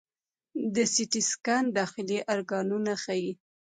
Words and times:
د 0.73 0.75
سی 0.93 1.03
ټي 1.11 1.21
سکین 1.31 1.63
داخلي 1.79 2.17
ارګانونه 2.33 2.93
ښيي. 3.03 3.31